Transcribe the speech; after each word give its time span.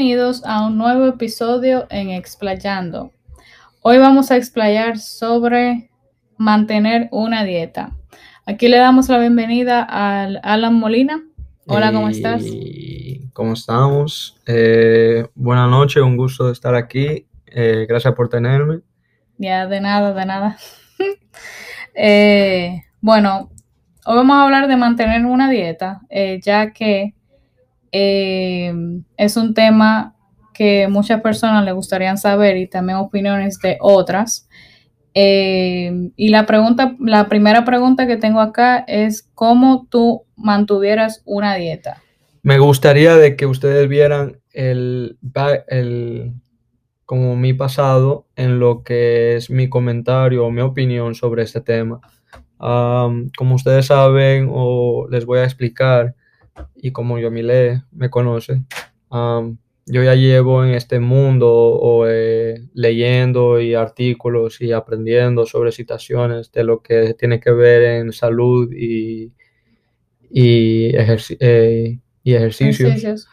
Bienvenidos 0.00 0.42
a 0.46 0.66
un 0.66 0.78
nuevo 0.78 1.08
episodio 1.08 1.86
en 1.90 2.08
Explayando. 2.08 3.12
Hoy 3.82 3.98
vamos 3.98 4.30
a 4.30 4.38
explayar 4.38 4.98
sobre 4.98 5.90
mantener 6.38 7.08
una 7.12 7.44
dieta. 7.44 7.92
Aquí 8.46 8.68
le 8.68 8.78
damos 8.78 9.10
la 9.10 9.18
bienvenida 9.18 9.82
al 9.82 10.40
Alan 10.42 10.72
Molina. 10.76 11.22
Hola, 11.66 11.92
¿cómo 11.92 12.08
estás? 12.08 12.42
¿Cómo 13.34 13.52
estamos? 13.52 14.40
Eh, 14.46 15.26
buenas 15.34 15.68
noches, 15.68 16.02
un 16.02 16.16
gusto 16.16 16.46
de 16.46 16.52
estar 16.54 16.74
aquí. 16.74 17.26
Eh, 17.44 17.84
gracias 17.86 18.14
por 18.14 18.30
tenerme. 18.30 18.80
Ya, 19.36 19.66
de 19.66 19.82
nada, 19.82 20.14
de 20.14 20.24
nada. 20.24 20.56
Eh, 21.94 22.84
bueno, 23.02 23.50
hoy 24.06 24.16
vamos 24.16 24.36
a 24.36 24.44
hablar 24.44 24.66
de 24.66 24.76
mantener 24.76 25.26
una 25.26 25.50
dieta, 25.50 26.00
ya 26.40 26.72
que 26.72 27.14
es 27.92 29.36
un 29.36 29.54
tema 29.54 30.16
que 30.54 30.88
muchas 30.88 31.20
personas 31.20 31.64
le 31.64 31.72
gustaría 31.72 32.16
saber 32.16 32.56
y 32.56 32.68
también 32.68 32.98
opiniones 32.98 33.58
de 33.60 33.78
otras. 33.80 34.48
y 35.14 36.28
la 36.28 36.46
pregunta, 36.46 36.96
la 37.00 37.28
primera 37.28 37.64
pregunta 37.64 38.06
que 38.06 38.16
tengo 38.16 38.40
acá 38.40 38.84
es 38.86 39.28
cómo 39.34 39.86
tú 39.90 40.24
mantuvieras 40.36 41.22
una 41.24 41.54
dieta. 41.56 42.02
Me 42.42 42.58
gustaría 42.58 43.16
de 43.16 43.36
que 43.36 43.46
ustedes 43.46 43.88
vieran 43.88 44.40
el, 44.52 45.18
el 45.68 46.32
como 47.10 47.34
mi 47.34 47.54
pasado 47.54 48.28
en 48.36 48.60
lo 48.60 48.84
que 48.84 49.34
es 49.34 49.50
mi 49.50 49.68
comentario 49.68 50.46
o 50.46 50.50
mi 50.50 50.60
opinión 50.60 51.14
sobre 51.16 51.42
este 51.42 51.60
tema. 51.60 52.00
como 52.56 53.54
ustedes 53.54 53.86
saben 53.86 54.48
o 54.48 55.08
les 55.10 55.26
voy 55.26 55.40
a 55.40 55.44
explicar 55.44 56.14
y 56.76 56.92
como 56.92 57.18
yo 57.18 57.28
Yomile 57.28 57.84
me 57.92 58.10
conoce, 58.10 58.62
yo 59.90 60.04
ya 60.04 60.14
llevo 60.14 60.64
en 60.64 60.74
este 60.74 61.00
mundo 61.00 61.50
o, 61.52 62.06
eh, 62.06 62.62
leyendo 62.74 63.60
y 63.60 63.74
artículos 63.74 64.60
y 64.60 64.72
aprendiendo 64.72 65.46
sobre 65.46 65.72
situaciones 65.72 66.52
de 66.52 66.64
lo 66.64 66.80
que 66.80 67.14
tiene 67.14 67.40
que 67.40 67.50
ver 67.50 67.82
en 67.82 68.12
salud 68.12 68.72
y, 68.72 69.32
y, 70.30 70.94
eh, 70.94 71.98
ejercicios. 72.24 73.26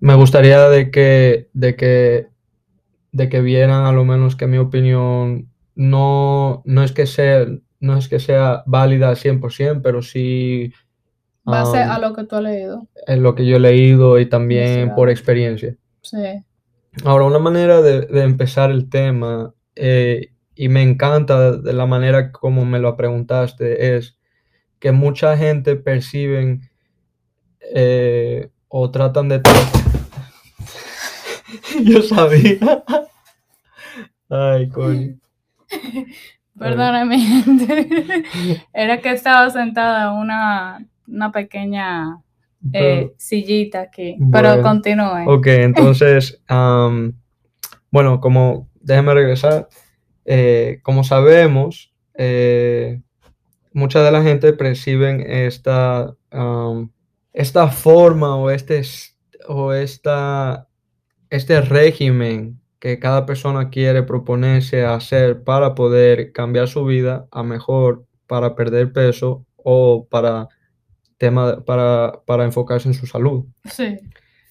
Me 0.00 0.14
gustaría 0.14 0.68
de 0.68 0.90
que, 0.90 1.48
de 1.52 1.76
que, 1.76 2.28
de 3.10 3.28
que 3.28 3.40
vieran 3.40 3.86
a 3.86 3.92
lo 3.92 4.04
menos 4.04 4.36
que 4.36 4.46
mi 4.46 4.58
opinión 4.58 5.48
no, 5.74 6.62
no, 6.64 6.84
es, 6.84 6.92
que 6.92 7.06
sea, 7.06 7.46
no 7.80 7.96
es 7.96 8.08
que 8.08 8.20
sea 8.20 8.62
válida 8.66 9.08
al 9.08 9.16
100%, 9.16 9.80
pero 9.82 10.02
sí... 10.02 10.72
Base 11.44 11.78
a 11.78 11.98
lo 11.98 12.14
que 12.14 12.24
tú 12.24 12.36
has 12.36 12.42
leído. 12.42 12.88
En 13.06 13.22
lo 13.22 13.34
que 13.34 13.44
yo 13.44 13.56
he 13.56 13.60
leído 13.60 14.18
y 14.18 14.26
también 14.26 14.94
por 14.94 15.10
experiencia. 15.10 15.76
Sí. 16.02 16.42
Ahora, 17.04 17.24
una 17.24 17.38
manera 17.38 17.82
de, 17.82 18.06
empezar 18.22 18.70
el 18.70 18.88
tema, 18.88 19.52
eh, 19.74 20.32
y 20.54 20.68
me 20.68 20.82
encanta 20.82 21.56
de 21.56 21.72
la 21.72 21.86
manera 21.86 22.32
como 22.32 22.64
me 22.64 22.78
lo 22.78 22.96
preguntaste, 22.96 23.96
es 23.96 24.16
que 24.78 24.92
mucha 24.92 25.36
gente 25.36 25.76
perciben 25.76 26.70
eh, 27.74 28.50
o 28.68 28.90
tratan 28.90 29.28
de... 29.28 29.42
Yo 31.84 32.02
sabía. 32.02 32.84
Ay, 34.28 34.68
coño. 34.68 35.16
Perdóname, 36.58 37.18
gente. 37.18 38.24
Era 38.72 39.00
que 39.00 39.10
estaba 39.10 39.50
sentada 39.50 40.12
en 40.12 40.18
una, 40.18 40.86
una 41.06 41.32
pequeña 41.32 42.20
eh, 42.72 43.12
sillita 43.16 43.82
aquí. 43.82 44.16
pero 44.32 44.62
continúe. 44.62 45.26
Ok, 45.26 45.46
entonces, 45.48 46.42
bueno, 47.90 48.20
como 48.20 48.68
déjeme 48.80 49.14
regresar. 49.14 49.68
Eh, 50.26 50.80
como 50.82 51.04
sabemos, 51.04 51.92
eh, 52.14 53.02
mucha 53.72 54.02
de 54.02 54.10
la 54.10 54.22
gente 54.22 54.52
perciben 54.52 55.20
esta, 55.20 56.14
esta 57.32 57.68
forma 57.68 58.36
o 58.36 58.50
este 58.50 58.82
o 59.46 59.74
esta 59.74 60.68
este 61.34 61.60
régimen 61.60 62.60
que 62.78 62.98
cada 62.98 63.26
persona 63.26 63.70
quiere 63.70 64.02
proponerse 64.02 64.84
hacer 64.84 65.42
para 65.42 65.74
poder 65.74 66.32
cambiar 66.32 66.68
su 66.68 66.84
vida 66.84 67.26
a 67.32 67.42
mejor, 67.42 68.04
para 68.26 68.54
perder 68.54 68.92
peso 68.92 69.44
o 69.56 70.06
para, 70.08 70.48
tema, 71.24 71.64
para, 71.64 72.20
para 72.26 72.44
enfocarse 72.44 72.88
en 72.88 72.94
su 72.94 73.06
salud. 73.06 73.46
Sí, 73.64 73.98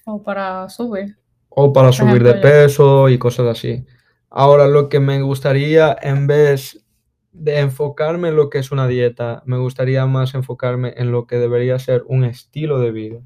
o 0.05 0.23
para 0.23 0.67
subir. 0.69 1.17
O 1.49 1.71
para 1.71 1.91
subir 1.91 2.23
de 2.23 2.33
peso 2.33 3.09
y 3.09 3.19
cosas 3.19 3.45
así. 3.45 3.85
Ahora, 4.31 4.67
lo 4.67 4.89
que 4.89 4.99
me 4.99 5.21
gustaría, 5.21 5.95
en 6.01 6.25
vez 6.25 6.83
de 7.31 7.59
enfocarme 7.59 8.29
en 8.29 8.35
lo 8.35 8.49
que 8.49 8.57
es 8.57 8.71
una 8.71 8.87
dieta, 8.87 9.43
me 9.45 9.57
gustaría 9.57 10.03
más 10.07 10.33
enfocarme 10.33 10.95
en 10.97 11.11
lo 11.11 11.27
que 11.27 11.37
debería 11.37 11.77
ser 11.77 12.03
un 12.07 12.23
estilo 12.23 12.79
de 12.79 12.91
vida. 12.91 13.19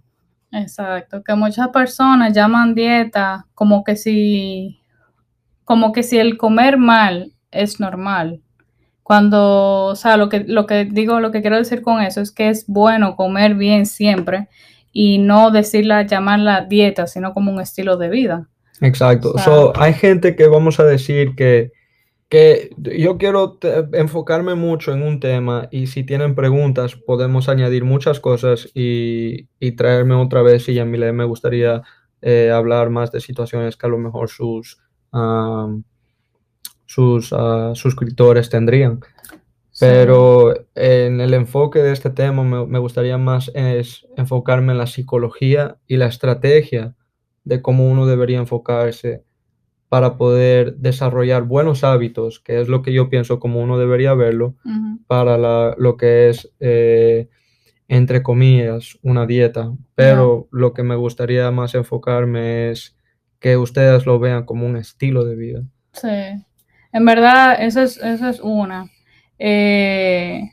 Exacto, 0.52 1.24
que 1.24 1.36
muchas 1.36 1.70
personas 1.70 2.34
llaman 2.34 2.76
dieta 2.76 3.48
como 3.54 3.86
que 3.86 3.96
si, 3.96 4.82
como 5.64 5.94
que 5.94 6.04
si 6.04 6.18
el 6.18 6.38
comer 6.38 6.78
mal 6.78 7.32
es 7.52 7.80
normal. 7.80 8.42
Cuando, 9.08 9.86
o 9.86 9.96
sea, 9.96 10.18
lo 10.18 10.28
que, 10.28 10.44
lo 10.46 10.66
que 10.66 10.84
digo, 10.84 11.22
lo 11.22 11.32
que 11.32 11.40
quiero 11.40 11.56
decir 11.56 11.82
con 11.82 12.02
eso 12.02 12.20
es 12.20 12.30
que 12.30 12.50
es 12.50 12.66
bueno 12.68 13.16
comer 13.16 13.56
bien 13.56 13.86
siempre 13.86 14.50
y 14.92 15.18
no 15.20 15.50
decirla, 15.50 16.06
llamarla 16.06 16.66
dieta, 16.66 17.08
sino 17.08 17.34
como 17.34 17.50
un 17.50 17.62
estilo 17.62 17.96
de 17.96 18.10
vida. 18.10 18.50
Exacto. 18.82 19.34
hay 19.78 19.94
gente 19.94 20.36
que 20.36 20.48
vamos 20.48 20.82
a 20.82 20.84
decir 20.84 21.36
que 21.38 21.72
que 22.30 22.72
yo 22.78 23.18
quiero 23.18 23.58
enfocarme 23.94 24.56
mucho 24.56 24.92
en 24.92 25.02
un 25.02 25.22
tema 25.22 25.70
y 25.72 25.88
si 25.88 26.04
tienen 26.04 26.36
preguntas 26.36 26.98
podemos 26.98 27.48
añadir 27.48 27.86
muchas 27.86 28.20
cosas 28.20 28.70
y, 28.74 29.48
traerme 29.78 30.16
otra 30.16 30.42
vez 30.42 30.68
y 30.68 30.78
a 30.80 30.84
mí 30.84 30.98
me 30.98 31.24
gustaría 31.24 31.84
eh, 32.22 32.52
hablar 32.52 32.90
más 32.90 33.14
de 33.14 33.22
situaciones 33.22 33.78
que 33.78 33.86
a 33.86 33.90
lo 33.90 33.98
mejor 33.98 34.28
sus, 34.30 34.82
sus 36.88 37.32
ah, 37.34 37.74
suscriptores 37.76 38.50
tendrían. 38.50 39.02
Pero 39.80 40.56
en 40.74 41.22
el 41.22 41.36
enfoque 41.36 41.84
de 41.84 41.94
este 41.94 42.10
tema 42.10 42.44
me, 42.44 42.66
me 42.66 42.80
gustaría 42.80 43.20
más 43.20 43.52
es 43.54 44.08
enfocarme 44.18 44.72
en 44.72 44.80
la 44.80 44.88
psicología 44.88 45.78
y 45.86 45.98
la 45.98 46.08
estrategia 46.08 46.96
de 47.44 47.62
cómo 47.62 47.88
uno 47.88 48.08
debería 48.08 48.40
enfocarse 48.40 49.24
para 49.90 50.18
poder 50.18 50.76
desarrollar 50.78 51.44
buenos 51.44 51.84
hábitos, 51.84 52.40
que 52.40 52.60
es 52.60 52.68
lo 52.68 52.82
que 52.82 52.92
yo 52.92 53.10
pienso 53.10 53.40
como 53.40 53.62
uno 53.62 53.78
debería 53.78 54.14
verlo, 54.16 54.56
para 55.08 55.76
lo 55.78 55.96
que 55.96 56.30
es, 56.30 56.52
eh, 56.60 57.30
entre 57.88 58.22
comillas, 58.22 58.98
una 59.02 59.26
dieta. 59.26 59.72
Pero 59.96 60.50
lo 60.52 60.74
que 60.74 60.84
me 60.84 60.96
gustaría 60.96 61.50
más 61.52 61.74
enfocarme 61.74 62.72
es 62.72 62.98
que 63.40 63.56
ustedes 63.56 64.06
lo 64.06 64.20
vean 64.20 64.44
como 64.44 64.66
un 64.66 64.76
estilo 64.76 65.24
de 65.24 65.36
vida. 65.36 65.64
Sí, 65.94 66.44
en 66.92 67.06
verdad, 67.06 67.58
eso 67.60 67.82
es, 67.82 67.98
eso 67.98 68.30
es 68.30 68.40
una. 68.40 68.90
Eh, 69.40 70.52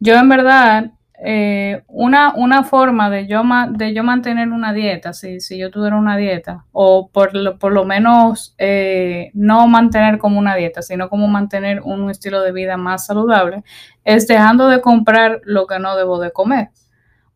yo 0.00 0.14
en 0.16 0.28
verdad 0.28 0.92
eh, 1.24 1.84
una, 1.86 2.34
una 2.34 2.64
forma 2.64 3.08
de 3.08 3.28
yo, 3.28 3.42
de 3.70 3.94
yo 3.94 4.02
mantener 4.02 4.48
una 4.48 4.72
dieta, 4.72 5.12
si, 5.12 5.38
si 5.38 5.56
yo 5.56 5.70
tuviera 5.70 5.96
una 5.96 6.16
dieta, 6.16 6.64
o 6.72 7.10
por 7.12 7.32
lo, 7.36 7.58
por 7.60 7.72
lo 7.72 7.84
menos 7.84 8.56
eh, 8.58 9.30
no 9.34 9.68
mantener 9.68 10.18
como 10.18 10.40
una 10.40 10.56
dieta, 10.56 10.82
sino 10.82 11.08
como 11.08 11.28
mantener 11.28 11.80
un 11.82 12.10
estilo 12.10 12.40
de 12.42 12.50
vida 12.50 12.76
más 12.76 13.06
saludable, 13.06 13.62
es 14.04 14.26
dejando 14.26 14.66
de 14.66 14.80
comprar 14.80 15.40
lo 15.44 15.68
que 15.68 15.78
no 15.78 15.96
debo 15.96 16.18
de 16.18 16.32
comer. 16.32 16.70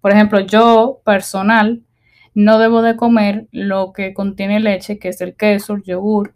Por 0.00 0.12
ejemplo, 0.12 0.41
yo 0.41 1.00
personal 1.05 1.82
no 2.35 2.59
debo 2.59 2.82
de 2.82 2.97
comer 2.97 3.47
lo 3.53 3.93
que 3.93 4.12
contiene 4.15 4.59
leche, 4.59 4.99
que 4.99 5.11
es 5.11 5.21
el 5.21 5.37
queso, 5.37 5.75
el 5.75 5.85
yogur, 5.85 6.35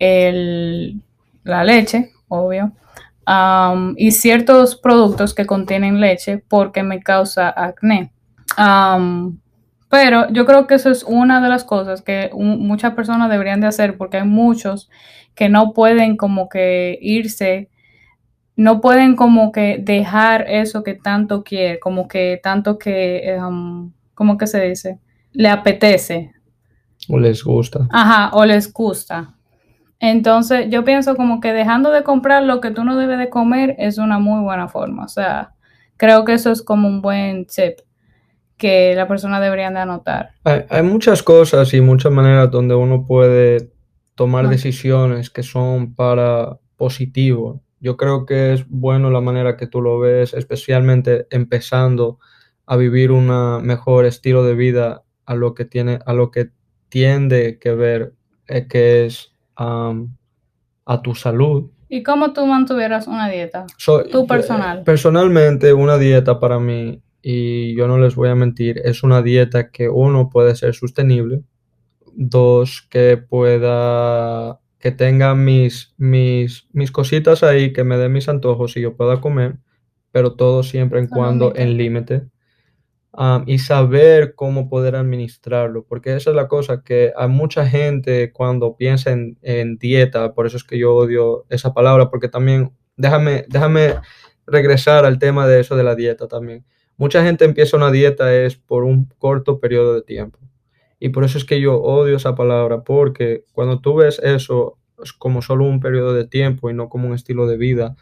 el, 0.00 1.00
la 1.48 1.64
leche, 1.64 2.12
obvio 2.28 2.72
y 3.96 4.12
ciertos 4.12 4.76
productos 4.76 5.34
que 5.34 5.46
contienen 5.46 6.00
leche 6.00 6.38
porque 6.38 6.82
me 6.82 7.00
causa 7.00 7.52
acné. 7.54 8.12
pero 9.90 10.30
yo 10.32 10.46
creo 10.46 10.66
que 10.66 10.74
eso 10.74 10.90
es 10.90 11.02
una 11.02 11.40
de 11.42 11.48
las 11.48 11.64
cosas 11.64 12.02
que 12.02 12.30
muchas 12.32 12.94
personas 12.94 13.30
deberían 13.30 13.60
de 13.60 13.66
hacer 13.66 13.96
porque 13.98 14.18
hay 14.18 14.26
muchos 14.26 14.88
que 15.34 15.48
no 15.48 15.72
pueden 15.72 16.16
como 16.16 16.48
que 16.48 16.98
irse, 17.00 17.68
no 18.56 18.80
pueden 18.80 19.14
como 19.14 19.52
que 19.52 19.78
dejar 19.80 20.46
eso 20.48 20.82
que 20.82 20.94
tanto 20.94 21.44
quiere, 21.44 21.78
como 21.78 22.08
que 22.08 22.40
tanto 22.42 22.78
que, 22.78 23.38
como 24.14 24.38
que 24.38 24.46
se 24.46 24.62
dice? 24.62 24.98
Le 25.32 25.48
apetece. 25.48 26.32
O 27.08 27.18
les 27.18 27.44
gusta. 27.44 27.86
Ajá, 27.90 28.30
o 28.32 28.44
les 28.44 28.72
gusta. 28.72 29.37
Entonces, 30.00 30.66
yo 30.70 30.84
pienso 30.84 31.16
como 31.16 31.40
que 31.40 31.52
dejando 31.52 31.90
de 31.90 32.04
comprar 32.04 32.44
lo 32.44 32.60
que 32.60 32.70
tú 32.70 32.84
no 32.84 32.96
debes 32.96 33.18
de 33.18 33.30
comer 33.30 33.74
es 33.78 33.98
una 33.98 34.18
muy 34.18 34.42
buena 34.42 34.68
forma. 34.68 35.04
O 35.04 35.08
sea, 35.08 35.54
creo 35.96 36.24
que 36.24 36.34
eso 36.34 36.50
es 36.52 36.62
como 36.62 36.88
un 36.88 37.02
buen 37.02 37.46
tip. 37.46 37.80
que 38.56 38.94
la 38.96 39.06
persona 39.06 39.40
deberían 39.40 39.74
de 39.74 39.80
anotar? 39.80 40.30
Hay, 40.42 40.64
hay 40.68 40.82
muchas 40.82 41.22
cosas 41.22 41.72
y 41.74 41.80
muchas 41.80 42.10
maneras 42.10 42.50
donde 42.50 42.74
uno 42.74 43.06
puede 43.06 43.70
tomar 44.16 44.48
decisiones 44.48 45.30
que 45.30 45.44
son 45.44 45.94
para 45.94 46.58
positivo. 46.76 47.62
Yo 47.80 47.96
creo 47.96 48.26
que 48.26 48.52
es 48.52 48.68
bueno 48.68 49.10
la 49.10 49.20
manera 49.20 49.56
que 49.56 49.68
tú 49.68 49.80
lo 49.80 50.00
ves, 50.00 50.34
especialmente 50.34 51.28
empezando 51.30 52.18
a 52.66 52.76
vivir 52.76 53.12
un 53.12 53.28
mejor 53.62 54.06
estilo 54.06 54.42
de 54.44 54.54
vida 54.54 55.04
a 55.24 55.34
lo 55.36 55.54
que 55.54 55.64
tiene, 55.64 56.00
a 56.04 56.12
lo 56.12 56.30
que 56.32 56.50
tiende 56.88 57.58
que 57.60 57.74
ver, 57.74 58.14
eh, 58.48 58.66
que 58.66 59.06
es 59.06 59.32
a 59.58 61.02
tu 61.02 61.14
salud. 61.14 61.70
¿Y 61.88 62.02
cómo 62.02 62.32
tú 62.32 62.46
mantuvieras 62.46 63.06
una 63.06 63.28
dieta? 63.28 63.66
So, 63.76 64.04
Tú 64.04 64.26
personal. 64.26 64.82
personalmente, 64.84 65.72
una 65.72 65.96
dieta 65.96 66.38
para 66.38 66.58
mí, 66.58 67.02
y 67.22 67.74
yo 67.76 67.88
no 67.88 67.98
les 67.98 68.14
voy 68.14 68.28
a 68.28 68.34
mentir, 68.34 68.80
es 68.84 69.02
una 69.02 69.22
dieta 69.22 69.70
que 69.70 69.88
uno 69.88 70.28
puede 70.30 70.54
ser 70.54 70.74
sostenible, 70.74 71.42
dos, 72.14 72.86
que 72.90 73.16
pueda, 73.16 74.60
que 74.78 74.92
tenga 74.92 75.34
mis, 75.34 75.94
mis, 75.96 76.68
mis 76.72 76.90
cositas 76.90 77.42
ahí, 77.42 77.72
que 77.72 77.84
me 77.84 77.96
den 77.96 78.12
mis 78.12 78.28
antojos 78.28 78.76
y 78.76 78.82
yo 78.82 78.96
pueda 78.96 79.20
comer, 79.20 79.56
pero 80.12 80.34
todo 80.34 80.62
siempre 80.62 81.00
en 81.00 81.06
cuando 81.06 81.52
en 81.56 81.76
límite. 81.76 82.28
Am, 83.20 83.42
y 83.48 83.58
saber 83.58 84.36
cómo 84.36 84.68
poder 84.68 84.94
administrarlo, 84.94 85.84
porque 85.84 86.14
esa 86.14 86.30
es 86.30 86.36
la 86.36 86.46
cosa 86.46 86.84
que 86.84 87.12
a 87.16 87.26
mucha 87.26 87.66
gente 87.66 88.30
cuando 88.32 88.76
piensa 88.76 89.10
en, 89.10 89.36
en 89.42 89.76
dieta, 89.76 90.34
por 90.34 90.46
eso 90.46 90.56
es 90.56 90.62
que 90.62 90.78
yo 90.78 90.94
odio 90.94 91.44
esa 91.48 91.74
palabra, 91.74 92.10
porque 92.10 92.28
también, 92.28 92.70
déjame, 92.96 93.44
déjame 93.48 93.96
regresar 94.46 95.04
al 95.04 95.18
tema 95.18 95.48
de 95.48 95.58
eso 95.58 95.74
de 95.74 95.82
la 95.82 95.96
dieta 95.96 96.28
también. 96.28 96.64
Mucha 96.96 97.24
gente 97.24 97.44
empieza 97.44 97.76
una 97.76 97.90
dieta 97.90 98.32
es 98.32 98.54
por 98.54 98.84
un 98.84 99.06
corto 99.18 99.58
periodo 99.58 99.94
de 99.94 100.02
tiempo. 100.02 100.38
Y 101.00 101.08
por 101.08 101.24
eso 101.24 101.38
es 101.38 101.44
que 101.44 101.60
yo 101.60 101.74
odio 101.74 102.18
esa 102.18 102.36
palabra, 102.36 102.84
porque 102.84 103.44
cuando 103.52 103.80
tú 103.80 103.96
ves 103.96 104.20
eso 104.22 104.78
es 105.02 105.12
como 105.12 105.42
solo 105.42 105.64
un 105.64 105.80
periodo 105.80 106.14
de 106.14 106.28
tiempo 106.28 106.70
y 106.70 106.74
no 106.74 106.88
como 106.88 107.08
un 107.08 107.14
estilo 107.14 107.48
de 107.48 107.56
vida, 107.56 107.96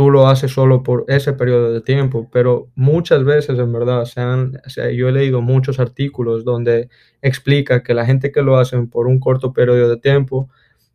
tú 0.00 0.10
lo 0.10 0.28
haces 0.28 0.50
solo 0.50 0.82
por 0.82 1.04
ese 1.08 1.34
periodo 1.34 1.74
de 1.74 1.82
tiempo, 1.82 2.26
pero 2.32 2.70
muchas 2.74 3.22
veces 3.22 3.58
en 3.58 3.70
verdad 3.70 4.06
se 4.06 4.22
han, 4.22 4.58
yo 4.96 5.10
he 5.10 5.12
leído 5.12 5.42
muchos 5.42 5.78
artículos 5.78 6.42
donde 6.42 6.88
explica 7.20 7.82
que 7.82 7.92
la 7.92 8.06
gente 8.06 8.32
que 8.32 8.40
lo 8.40 8.56
hacen 8.56 8.88
por 8.88 9.06
un 9.06 9.20
corto 9.20 9.52
periodo 9.52 9.90
de 9.90 9.98
tiempo 9.98 10.48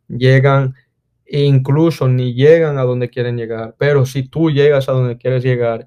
llegan 0.08 0.74
e 1.24 1.44
incluso 1.44 2.08
ni 2.08 2.34
llegan 2.34 2.78
a 2.78 2.82
donde 2.82 3.08
quieren 3.08 3.36
llegar, 3.36 3.76
pero 3.78 4.06
si 4.06 4.26
tú 4.28 4.50
llegas 4.50 4.88
a 4.88 4.92
donde 4.92 5.16
quieres 5.16 5.44
llegar, 5.44 5.86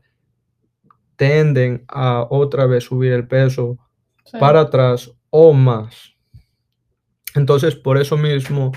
tienden 1.18 1.83
a 1.89 2.25
otra 2.30 2.68
vez 2.68 2.86
subir 2.86 3.12
el 3.12 3.27
peso 3.27 3.77
Sí. 4.24 4.38
para 4.39 4.62
atrás 4.62 5.12
o 5.30 5.51
más. 5.51 6.16
Entonces, 7.36 7.75
por 7.75 7.98
eso 7.98 8.16
mismo, 8.16 8.71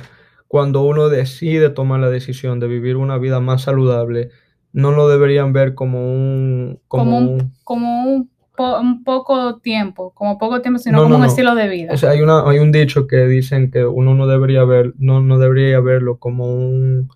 cuando 0.53 0.83
uno 0.83 1.09
decide 1.09 1.71
tomar 1.71 2.01
la 2.01 2.11
decisión 2.11 2.61
de 2.61 2.67
vivir 2.69 2.97
una 2.99 3.17
vida 3.17 3.41
más 3.41 3.63
saludable, 3.63 4.29
no 4.75 4.93
lo 4.93 5.09
deberían 5.09 5.55
ver 5.55 5.73
como 5.75 6.13
un, 6.13 6.79
como 6.89 7.05
Como 7.05 7.17
un, 7.17 7.25
un- 7.41 7.53
como 7.65 8.05
un, 8.05 8.31
po- 8.55 8.79
un 8.79 9.03
poco 9.03 9.61
tiempo, 9.61 10.11
como 10.13 10.37
poco 10.37 10.61
tiempo, 10.61 10.79
sino 10.79 10.99
No, 10.99 11.05
como 11.05 11.09
no, 11.15 11.17
un 11.17 11.23
no. 11.23 11.27
estilo 11.29 11.55
de 11.55 11.69
vida. 11.71 11.95
O 11.95 11.97
sea, 11.97 12.11
hay 12.11 12.21
una, 12.21 12.43
hay 12.47 12.59
un 12.59 12.71
dicho 12.71 13.07
que 13.07 13.25
dicen 13.29 13.71
que 13.71 13.83
uno 13.87 14.15
no 14.15 14.27
debería 14.27 14.63
ver, 14.65 14.93
no, 14.99 15.23
no 15.23 15.39
debería 15.39 15.81
verlo 15.81 16.19
como 16.19 16.55
un, 16.55 17.09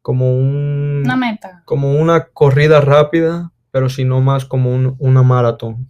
como 0.00 0.32
un, 0.38 1.02
Una 1.04 1.16
meta. 1.16 1.62
como 1.64 1.90
una 1.94 2.26
corrida 2.26 2.80
rápida, 2.80 3.50
pero 3.72 3.88
sino 3.88 4.20
más 4.20 4.44
como 4.44 4.72
un- 4.72 4.94
una 5.00 5.24
maratón. 5.24 5.88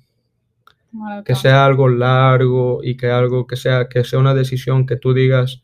que 0.92 0.96
maratón. 0.98 1.36
sea 1.36 1.66
algo 1.66 1.90
largo 1.90 2.80
y 2.82 2.96
que 2.96 3.10
algo 3.10 3.46
que 3.46 3.56
sea, 3.56 3.86
que 3.86 4.02
sea 4.02 4.18
una 4.18 4.32
decisión 4.32 4.86
que 4.86 4.96
tú 4.96 5.12
digas, 5.12 5.62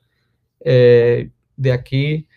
eh, 0.60 1.30
de 1.56 1.72
aquí 1.72 2.28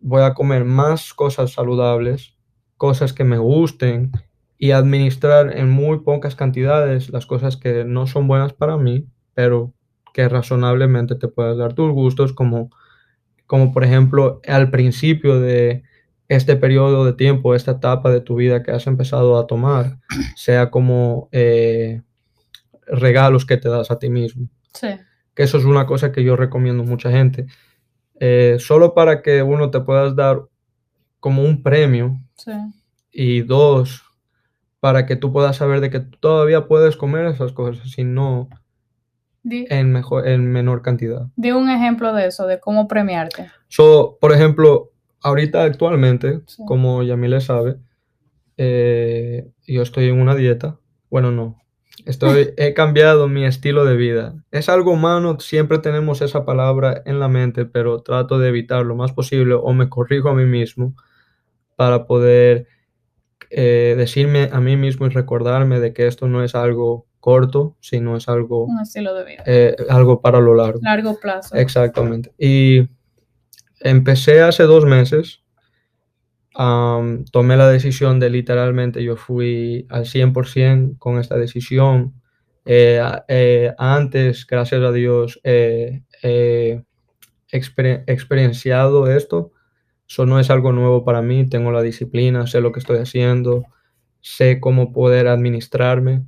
voy 0.00 0.22
a 0.22 0.34
comer 0.34 0.64
más 0.64 1.14
cosas 1.14 1.52
saludables, 1.52 2.34
cosas 2.76 3.12
que 3.12 3.24
me 3.24 3.38
gusten 3.38 4.12
y 4.58 4.72
administrar 4.72 5.56
en 5.56 5.70
muy 5.70 6.00
pocas 6.00 6.34
cantidades 6.34 7.10
las 7.10 7.26
cosas 7.26 7.56
que 7.56 7.84
no 7.84 8.06
son 8.06 8.26
buenas 8.28 8.52
para 8.52 8.76
mí, 8.76 9.06
pero 9.34 9.72
que 10.12 10.28
razonablemente 10.28 11.14
te 11.14 11.28
puedas 11.28 11.56
dar 11.56 11.74
tus 11.74 11.92
gustos, 11.92 12.32
como, 12.32 12.70
como 13.46 13.72
por 13.72 13.84
ejemplo 13.84 14.40
al 14.46 14.70
principio 14.70 15.40
de 15.40 15.82
este 16.28 16.56
periodo 16.56 17.04
de 17.04 17.12
tiempo, 17.12 17.54
esta 17.54 17.72
etapa 17.72 18.10
de 18.10 18.20
tu 18.20 18.36
vida 18.36 18.62
que 18.62 18.70
has 18.70 18.86
empezado 18.86 19.38
a 19.38 19.46
tomar, 19.46 19.98
sea 20.36 20.70
como 20.70 21.28
eh, 21.32 22.02
regalos 22.86 23.44
que 23.44 23.56
te 23.56 23.68
das 23.68 23.90
a 23.90 23.98
ti 23.98 24.10
mismo. 24.10 24.48
Sí. 24.72 24.88
Que 25.40 25.44
eso 25.44 25.56
es 25.56 25.64
una 25.64 25.86
cosa 25.86 26.12
que 26.12 26.22
yo 26.22 26.36
recomiendo 26.36 26.82
a 26.82 26.86
mucha 26.86 27.10
gente. 27.10 27.46
Eh, 28.20 28.56
solo 28.58 28.92
para 28.92 29.22
que 29.22 29.42
uno 29.42 29.70
te 29.70 29.80
puedas 29.80 30.14
dar 30.14 30.42
como 31.18 31.42
un 31.42 31.62
premio 31.62 32.20
Sí. 32.34 32.52
y 33.10 33.40
dos, 33.40 34.02
para 34.80 35.06
que 35.06 35.16
tú 35.16 35.32
puedas 35.32 35.56
saber 35.56 35.80
de 35.80 35.88
que 35.88 36.00
todavía 36.00 36.68
puedes 36.68 36.94
comer 36.94 37.24
esas 37.24 37.52
cosas, 37.52 37.90
si 37.90 38.04
no 38.04 38.50
Di, 39.42 39.64
en, 39.70 39.90
mejor, 39.92 40.28
en 40.28 40.46
menor 40.52 40.82
cantidad. 40.82 41.28
di 41.36 41.52
un 41.52 41.70
ejemplo 41.70 42.12
de 42.12 42.26
eso, 42.26 42.46
de 42.46 42.60
cómo 42.60 42.86
premiarte. 42.86 43.50
So, 43.68 44.18
por 44.20 44.34
ejemplo, 44.34 44.90
ahorita 45.22 45.62
actualmente, 45.64 46.42
Sí. 46.48 46.62
como 46.66 47.02
Yamile 47.02 47.40
sabe, 47.40 47.76
eh, 48.58 49.50
yo 49.66 49.80
estoy 49.80 50.10
en 50.10 50.20
una 50.20 50.34
dieta. 50.34 50.76
Bueno, 51.08 51.30
no. 51.30 51.56
Estoy, 52.06 52.54
he 52.56 52.74
cambiado 52.74 53.28
mi 53.28 53.44
estilo 53.44 53.84
de 53.84 53.96
vida. 53.96 54.34
Es 54.50 54.68
algo 54.68 54.92
humano, 54.92 55.38
siempre 55.40 55.78
tenemos 55.78 56.22
esa 56.22 56.44
palabra 56.44 57.02
en 57.04 57.20
la 57.20 57.28
mente, 57.28 57.66
pero 57.66 58.02
trato 58.02 58.38
de 58.38 58.48
evitar 58.48 58.84
lo 58.84 58.96
más 58.96 59.12
posible 59.12 59.54
o 59.54 59.72
me 59.72 59.88
corrijo 59.88 60.28
a 60.28 60.34
mí 60.34 60.44
mismo 60.44 60.94
para 61.76 62.06
poder 62.06 62.66
eh, 63.50 63.94
decirme 63.96 64.48
a 64.52 64.60
mí 64.60 64.76
mismo 64.76 65.06
y 65.06 65.10
recordarme 65.10 65.80
de 65.80 65.92
que 65.92 66.06
esto 66.06 66.28
no 66.28 66.42
es 66.44 66.54
algo 66.54 67.06
corto, 67.20 67.76
sino 67.80 68.16
es 68.16 68.28
algo, 68.28 68.64
Un 68.64 68.80
estilo 68.80 69.14
de 69.14 69.24
vida. 69.24 69.42
eh, 69.46 69.76
algo 69.88 70.20
para 70.20 70.40
lo 70.40 70.54
largo. 70.54 70.80
Largo 70.82 71.18
plazo. 71.20 71.54
Exactamente. 71.54 72.32
Y 72.38 72.88
empecé 73.80 74.40
hace 74.40 74.62
dos 74.64 74.84
meses. 74.84 75.40
Am, 76.54 77.24
tomé 77.26 77.56
la 77.56 77.68
decisión 77.68 78.20
de 78.20 78.30
literalmente, 78.30 79.02
yo 79.02 79.16
fui 79.16 79.86
al 79.88 80.06
100% 80.06 80.98
con 80.98 81.18
esta 81.18 81.36
decisión. 81.36 82.14
Eh, 82.64 83.00
eh, 83.28 83.72
antes, 83.78 84.46
gracias 84.46 84.82
a 84.82 84.92
Dios, 84.92 85.40
eh, 85.44 86.02
he 86.22 86.82
exper- 87.52 88.04
experienciado 88.06 89.10
esto. 89.10 89.52
Eso 90.08 90.26
no 90.26 90.40
es 90.40 90.50
algo 90.50 90.72
nuevo 90.72 91.04
para 91.04 91.22
mí. 91.22 91.48
Tengo 91.48 91.70
la 91.72 91.82
disciplina, 91.82 92.46
sé 92.46 92.60
lo 92.60 92.72
que 92.72 92.80
estoy 92.80 92.98
haciendo, 92.98 93.64
sé 94.20 94.60
cómo 94.60 94.92
poder 94.92 95.28
administrarme, 95.28 96.24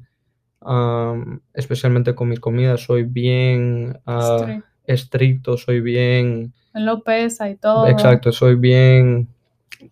am, 0.61 1.41
especialmente 1.53 2.15
con 2.15 2.29
mis 2.29 2.41
comidas. 2.41 2.81
Soy 2.83 3.03
bien 3.03 3.99
Strict. 4.07 4.65
estricto, 4.85 5.57
soy 5.57 5.81
bien, 5.81 6.53
lo 6.75 7.03
pesa 7.03 7.51
y 7.51 7.57
todo. 7.57 7.87
exacto, 7.89 8.33
soy 8.33 8.55
bien 8.55 9.29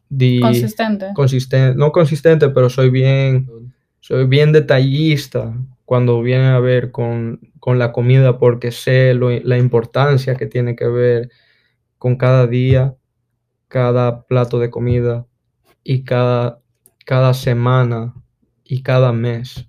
di- 0.09 0.41
Consistente. 0.41 1.11
consistente, 1.15 1.79
no 1.79 1.93
consistente, 1.93 2.49
pero 2.51 2.69
soy 2.71 2.91
bien, 2.91 3.49
soy 4.01 4.27
bien 4.27 4.53
detallista 4.53 5.55
cuando 5.85 6.23
viene 6.23 6.47
a 6.49 6.61
ver 6.61 6.91
con, 6.91 7.41
con 7.59 7.79
la 7.79 7.93
comida 7.93 8.39
porque 8.39 8.71
sé 8.71 9.15
lo- 9.15 9.31
la 9.31 9.59
importancia 9.59 10.35
que 10.37 10.47
tiene 10.47 10.77
que 10.77 10.87
ver 10.89 11.31
con 11.99 12.17
cada 12.17 12.47
día, 12.47 12.95
cada 13.69 14.23
plato 14.25 14.59
de 14.59 14.71
comida 14.71 15.27
y 15.85 16.03
cada, 16.05 16.61
cada 17.05 17.35
semana 17.35 18.15
y 18.65 18.83
cada 18.83 19.13
mes. 19.13 19.67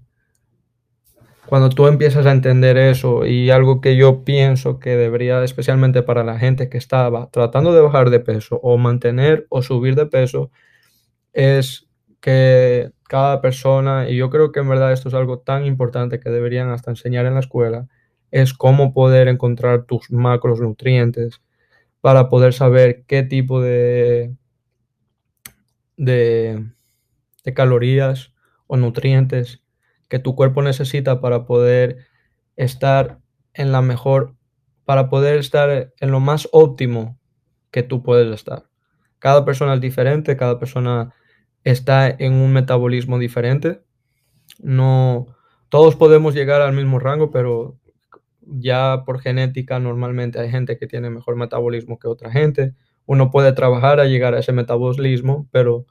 Cuando 1.51 1.67
tú 1.67 1.87
empiezas 1.87 2.25
a 2.27 2.31
entender 2.31 2.77
eso 2.77 3.25
y 3.25 3.49
algo 3.49 3.81
que 3.81 3.97
yo 3.97 4.23
pienso 4.23 4.79
que 4.79 4.95
debería, 4.95 5.43
especialmente 5.43 6.01
para 6.01 6.23
la 6.23 6.39
gente 6.39 6.69
que 6.69 6.77
estaba 6.77 7.29
tratando 7.29 7.73
de 7.73 7.81
bajar 7.81 8.09
de 8.09 8.21
peso 8.21 8.57
o 8.63 8.77
mantener 8.77 9.47
o 9.49 9.61
subir 9.61 9.95
de 9.95 10.05
peso, 10.05 10.49
es 11.33 11.89
que 12.21 12.93
cada 13.03 13.41
persona, 13.41 14.09
y 14.09 14.15
yo 14.15 14.29
creo 14.29 14.53
que 14.53 14.61
en 14.61 14.69
verdad 14.69 14.93
esto 14.93 15.09
es 15.09 15.13
algo 15.13 15.39
tan 15.39 15.65
importante 15.65 16.21
que 16.21 16.29
deberían 16.29 16.69
hasta 16.69 16.91
enseñar 16.91 17.25
en 17.25 17.33
la 17.33 17.41
escuela, 17.41 17.89
es 18.31 18.53
cómo 18.53 18.93
poder 18.93 19.27
encontrar 19.27 19.83
tus 19.83 20.09
macronutrientes 20.09 21.41
para 21.99 22.29
poder 22.29 22.53
saber 22.53 23.03
qué 23.07 23.23
tipo 23.23 23.59
de, 23.59 24.37
de, 25.97 26.65
de 27.43 27.53
calorías 27.53 28.31
o 28.67 28.77
nutrientes 28.77 29.61
que 30.11 30.19
tu 30.19 30.35
cuerpo 30.35 30.61
necesita 30.61 31.21
para 31.21 31.45
poder 31.45 31.99
estar 32.57 33.21
en 33.53 33.71
la 33.71 33.81
mejor, 33.81 34.35
para 34.83 35.07
poder 35.07 35.37
estar 35.37 35.93
en 35.97 36.11
lo 36.11 36.19
más 36.19 36.49
óptimo 36.51 37.17
que 37.71 37.81
tú 37.81 38.03
puedes 38.03 38.29
estar. 38.35 38.65
Cada 39.19 39.45
persona 39.45 39.75
es 39.75 39.79
diferente, 39.79 40.35
cada 40.35 40.59
persona 40.59 41.13
está 41.63 42.09
en 42.09 42.33
un 42.33 42.51
metabolismo 42.51 43.19
diferente. 43.19 43.83
No, 44.59 45.27
todos 45.69 45.95
podemos 45.95 46.33
llegar 46.33 46.59
al 46.59 46.73
mismo 46.73 46.99
rango, 46.99 47.31
pero 47.31 47.79
ya 48.41 49.03
por 49.05 49.21
genética 49.21 49.79
normalmente 49.79 50.41
hay 50.41 50.51
gente 50.51 50.77
que 50.77 50.87
tiene 50.87 51.09
mejor 51.09 51.37
metabolismo 51.37 51.99
que 51.99 52.09
otra 52.09 52.31
gente. 52.31 52.73
Uno 53.05 53.31
puede 53.31 53.53
trabajar 53.53 54.01
a 54.01 54.07
llegar 54.07 54.33
a 54.33 54.39
ese 54.39 54.51
metabolismo, 54.51 55.47
pero 55.51 55.85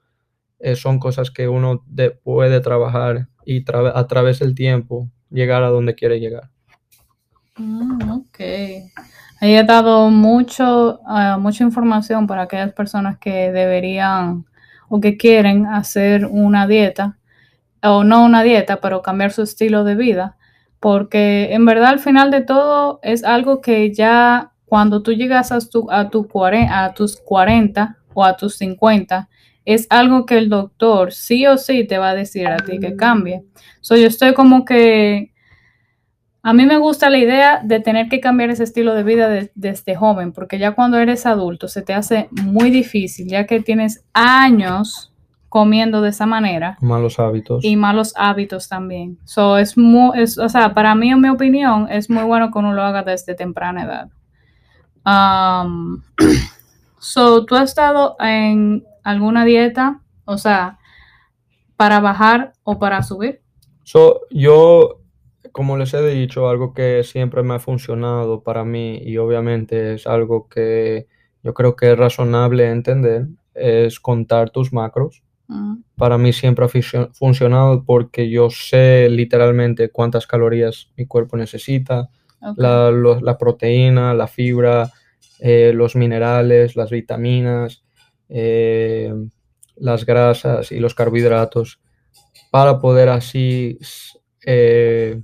eh, 0.60 0.76
son 0.76 0.98
cosas 0.98 1.30
que 1.30 1.48
uno 1.48 1.84
puede 2.22 2.60
trabajar 2.60 3.28
y 3.44 3.64
a 3.68 4.06
través 4.06 4.38
del 4.38 4.54
tiempo 4.54 5.08
llegar 5.30 5.62
a 5.62 5.68
donde 5.68 5.94
quiere 5.94 6.20
llegar. 6.20 6.50
Mm, 7.56 8.10
ok. 8.10 8.40
Ahí 9.40 9.54
he 9.54 9.64
dado 9.64 10.10
mucho, 10.10 11.00
ah, 11.06 11.38
mucha 11.40 11.64
información 11.64 12.26
para 12.26 12.42
aquellas 12.42 12.72
personas 12.74 13.18
que 13.18 13.50
deberían 13.50 14.44
o 14.90 15.00
que 15.00 15.16
quieren 15.16 15.66
hacer 15.66 16.26
una 16.26 16.66
dieta, 16.66 17.16
o 17.82 18.04
no 18.04 18.24
una 18.24 18.42
dieta, 18.42 18.80
pero 18.80 19.00
cambiar 19.00 19.30
su 19.32 19.42
estilo 19.42 19.84
de 19.84 19.94
vida, 19.94 20.36
porque 20.78 21.54
en 21.54 21.64
verdad 21.64 21.90
al 21.90 22.00
final 22.00 22.30
de 22.30 22.42
todo 22.42 23.00
es 23.02 23.24
algo 23.24 23.62
que 23.62 23.94
ya 23.94 24.52
cuando 24.66 25.02
tú 25.02 25.12
llegas 25.12 25.52
a, 25.52 25.60
tu, 25.60 25.90
a, 25.90 26.10
tu 26.10 26.28
a 26.70 26.92
tus 26.94 27.16
40 27.20 27.96
o 28.12 28.24
a 28.24 28.36
tus 28.36 28.56
50, 28.56 29.29
es 29.64 29.86
algo 29.90 30.26
que 30.26 30.38
el 30.38 30.48
doctor 30.48 31.12
sí 31.12 31.46
o 31.46 31.56
sí 31.58 31.86
te 31.86 31.98
va 31.98 32.10
a 32.10 32.14
decir 32.14 32.46
a 32.48 32.56
ti 32.56 32.78
que 32.78 32.96
cambie. 32.96 33.44
So, 33.80 33.96
yo 33.96 34.06
estoy 34.06 34.34
como 34.34 34.64
que 34.64 35.32
a 36.42 36.54
mí 36.54 36.64
me 36.64 36.78
gusta 36.78 37.10
la 37.10 37.18
idea 37.18 37.60
de 37.62 37.80
tener 37.80 38.08
que 38.08 38.20
cambiar 38.20 38.50
ese 38.50 38.64
estilo 38.64 38.94
de 38.94 39.02
vida 39.02 39.28
desde 39.54 39.94
joven, 39.94 40.32
porque 40.32 40.58
ya 40.58 40.72
cuando 40.72 40.98
eres 40.98 41.26
adulto 41.26 41.68
se 41.68 41.82
te 41.82 41.92
hace 41.92 42.28
muy 42.30 42.70
difícil, 42.70 43.28
ya 43.28 43.46
que 43.46 43.60
tienes 43.60 44.04
años 44.14 45.12
comiendo 45.50 46.00
de 46.00 46.10
esa 46.10 46.26
manera. 46.26 46.78
Malos 46.80 47.18
hábitos. 47.18 47.62
Y 47.62 47.76
malos 47.76 48.14
hábitos 48.16 48.68
también. 48.68 49.18
So, 49.24 49.58
es 49.58 49.76
muy, 49.76 50.18
o 50.22 50.48
sea, 50.48 50.72
para 50.72 50.94
mí, 50.94 51.10
en 51.10 51.20
mi 51.20 51.28
opinión, 51.28 51.88
es 51.90 52.08
muy 52.08 52.22
bueno 52.22 52.50
que 52.50 52.58
uno 52.58 52.72
lo 52.72 52.82
haga 52.82 53.02
desde 53.02 53.34
temprana 53.34 53.84
edad. 53.84 54.08
Um, 55.04 56.02
so, 56.98 57.44
¿tú 57.44 57.56
has 57.56 57.70
estado 57.70 58.16
en 58.20 58.84
alguna 59.02 59.44
dieta? 59.44 60.00
O 60.24 60.38
sea, 60.38 60.78
para 61.76 62.00
bajar 62.00 62.52
o 62.62 62.78
para 62.78 63.02
subir? 63.02 63.42
So, 63.84 64.22
yo 64.30 65.00
como 65.52 65.76
les 65.76 65.94
he 65.94 66.06
dicho, 66.06 66.48
algo 66.48 66.72
que 66.74 67.02
siempre 67.04 67.42
me 67.42 67.54
ha 67.54 67.58
funcionado 67.58 68.42
para 68.42 68.64
mí 68.64 68.98
y 69.02 69.16
obviamente 69.18 69.94
es 69.94 70.06
algo 70.06 70.48
que 70.48 71.06
yo 71.42 71.54
creo 71.54 71.76
que 71.76 71.92
es 71.92 71.98
razonable 71.98 72.70
entender, 72.70 73.26
es 73.54 74.00
contar 74.00 74.50
tus 74.50 74.72
macros. 74.72 75.22
Mm. 75.48 75.78
Para 75.96 76.18
mí 76.18 76.32
siempre 76.32 76.66
ha 76.66 77.08
funcionado 77.12 77.84
porque 77.84 78.30
yo 78.30 78.50
sé 78.50 79.08
literalmente 79.10 79.90
cuántas 79.90 80.26
calorías 80.26 80.90
mi 80.96 81.06
cuerpo 81.06 81.36
necesita, 81.36 82.08
la, 82.56 83.36
proteína, 83.38 84.14
la 84.14 84.26
fibra, 84.26 84.90
eh, 85.40 85.72
los 85.74 85.94
minerales, 85.94 86.74
las 86.76 86.90
vitaminas, 86.90 87.82
eh, 88.30 89.12
las 89.76 90.06
grasas 90.06 90.72
y 90.72 90.78
los 90.78 90.94
carbohidratos, 90.94 91.80
para 92.50 92.80
poder 92.80 93.08
así 93.08 93.78
eh, 94.46 95.20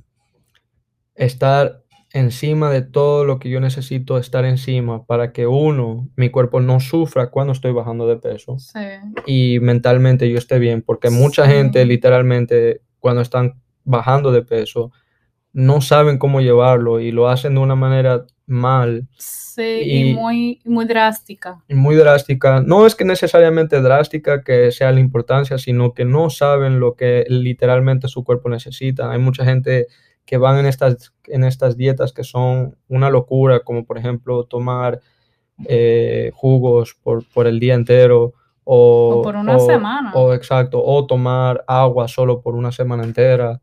estar 1.15 1.83
encima 2.13 2.71
de 2.71 2.83
todo 2.83 3.25
lo 3.25 3.39
que 3.39 3.51
yo 3.51 3.61
necesito 3.61 4.17
estar 4.19 4.45
encima 4.45 5.05
para 5.05 5.33
que 5.33 5.47
uno, 5.47 6.09
mi 6.17 6.31
cuerpo 6.31 6.61
no 6.61 6.81
sufra 6.81 7.31
cuando 7.31 7.53
estoy 7.53 7.73
bajando 7.73 8.07
de 8.07 8.17
peso 8.17 8.57
y 9.27 9.61
mentalmente 9.61 10.31
yo 10.31 10.39
esté 10.39 10.59
bien, 10.59 10.83
porque 10.83 11.11
mucha 11.11 11.47
gente 11.47 11.85
literalmente 11.85 12.81
cuando 13.01 13.21
están 13.21 13.61
bajando 13.85 14.33
de 14.33 14.43
peso 14.43 14.93
no 15.57 15.81
saben 15.81 16.19
cómo 16.19 16.43
llevarlo 16.43 17.01
y 17.01 17.13
lo 17.13 17.31
hacen 17.31 17.55
de 17.55 17.61
una 17.61 17.75
manera 17.75 18.27
mal. 18.47 19.09
Sí, 19.17 19.81
y, 19.85 20.15
muy, 20.15 20.61
muy 20.67 20.85
drástica. 20.85 21.63
muy 21.71 21.97
drástica. 21.97 22.61
No 22.61 22.87
es 22.87 22.95
que 22.95 23.07
necesariamente 23.07 23.81
drástica 23.81 24.43
que 24.43 24.71
sea 24.71 24.93
la 24.93 25.01
importancia, 25.01 25.57
sino 25.57 25.95
que 25.95 26.05
no 26.05 26.29
saben 26.29 26.79
lo 26.79 26.95
que 26.95 27.25
literalmente 27.31 28.07
su 28.09 28.23
cuerpo 28.23 28.51
necesita. 28.51 29.11
Hay 29.11 29.19
mucha 29.19 29.47
gente 29.47 29.87
que 30.27 30.37
van 30.37 30.59
en 30.59 30.67
estas, 30.67 31.15
en 31.25 31.43
estas 31.43 31.79
dietas 31.79 32.13
que 32.13 32.23
son 32.23 32.77
una 32.89 33.09
locura, 33.09 33.61
como 33.61 33.87
por 33.87 33.97
ejemplo 33.97 34.45
tomar 34.45 35.01
eh, 35.65 36.33
jugos 36.35 36.99
por, 37.03 37.25
por, 37.33 37.47
el 37.47 37.59
día 37.59 37.73
entero. 37.73 38.35
O, 38.65 39.23
por 39.25 39.37
una 39.37 39.59
semana. 39.59 40.13
O 40.15 40.35
exacto, 40.35 40.85
o 40.85 41.07
tomar 41.07 41.65
agua 41.67 42.09
solo 42.09 42.43
por 42.43 42.55
una 42.57 42.73
semana 42.73 43.05
entera. 43.05 43.63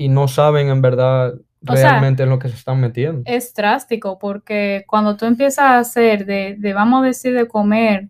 Y 0.00 0.08
no 0.08 0.28
saben 0.28 0.70
en 0.70 0.80
verdad 0.80 1.34
realmente 1.60 2.22
en 2.22 2.30
lo 2.30 2.38
que 2.38 2.48
se 2.48 2.54
están 2.54 2.80
metiendo. 2.80 3.20
Es 3.26 3.52
drástico 3.52 4.18
porque 4.18 4.84
cuando 4.86 5.14
tú 5.14 5.26
empiezas 5.26 5.58
a 5.58 5.78
hacer 5.78 6.24
de, 6.24 6.56
de 6.58 6.72
vamos 6.72 7.02
a 7.02 7.06
decir, 7.08 7.34
de 7.34 7.46
comer, 7.46 8.08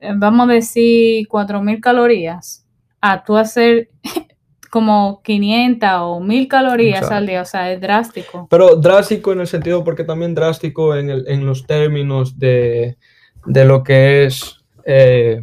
eh, 0.00 0.12
vamos 0.14 0.50
a 0.50 0.52
decir, 0.52 1.26
4.000 1.26 1.80
calorías, 1.80 2.66
a 3.00 3.24
tú 3.24 3.38
hacer 3.38 3.88
como 4.70 5.22
500 5.22 5.90
o 6.02 6.20
1000 6.20 6.46
calorías 6.46 7.10
al 7.10 7.26
día, 7.26 7.40
o 7.40 7.46
sea, 7.46 7.72
es 7.72 7.80
drástico. 7.80 8.46
Pero 8.50 8.76
drástico 8.76 9.32
en 9.32 9.40
el 9.40 9.46
sentido, 9.46 9.82
porque 9.82 10.04
también 10.04 10.34
drástico 10.34 10.94
en, 10.94 11.08
el, 11.08 11.24
en 11.26 11.46
los 11.46 11.66
términos 11.66 12.38
de, 12.38 12.98
de 13.46 13.64
lo 13.64 13.82
que 13.82 14.26
es 14.26 14.62
eh, 14.84 15.40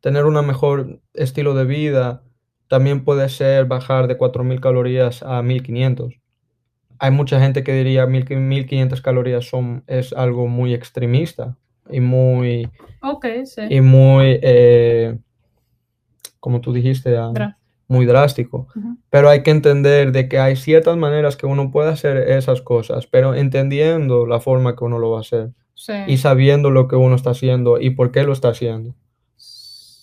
tener 0.00 0.24
un 0.24 0.46
mejor 0.46 1.00
estilo 1.12 1.52
de 1.52 1.66
vida, 1.66 2.22
también 2.70 3.02
puede 3.02 3.28
ser 3.28 3.64
bajar 3.64 4.06
de 4.06 4.16
4000 4.16 4.60
calorías 4.60 5.24
a 5.24 5.42
1500. 5.42 6.14
Hay 7.00 7.10
mucha 7.10 7.40
gente 7.40 7.64
que 7.64 7.72
diría 7.72 8.06
1500 8.06 9.02
calorías 9.02 9.44
son, 9.44 9.82
es 9.88 10.12
algo 10.12 10.46
muy 10.46 10.72
extremista 10.72 11.56
y 11.90 11.98
muy, 11.98 12.70
okay, 13.02 13.44
sí. 13.44 13.62
y 13.68 13.80
muy 13.80 14.38
eh, 14.40 15.18
como 16.38 16.60
tú 16.60 16.72
dijiste, 16.72 17.16
muy 17.88 18.06
drástico. 18.06 18.68
Pero 19.10 19.28
hay 19.28 19.42
que 19.42 19.50
entender 19.50 20.12
de 20.12 20.28
que 20.28 20.38
hay 20.38 20.54
ciertas 20.54 20.96
maneras 20.96 21.36
que 21.36 21.46
uno 21.46 21.72
puede 21.72 21.90
hacer 21.90 22.18
esas 22.18 22.62
cosas, 22.62 23.08
pero 23.08 23.34
entendiendo 23.34 24.26
la 24.26 24.38
forma 24.38 24.76
que 24.76 24.84
uno 24.84 25.00
lo 25.00 25.10
va 25.10 25.18
a 25.18 25.22
hacer 25.22 25.50
y 26.06 26.18
sabiendo 26.18 26.70
lo 26.70 26.86
que 26.86 26.94
uno 26.94 27.16
está 27.16 27.30
haciendo 27.30 27.80
y 27.80 27.90
por 27.90 28.12
qué 28.12 28.22
lo 28.22 28.32
está 28.32 28.50
haciendo. 28.50 28.94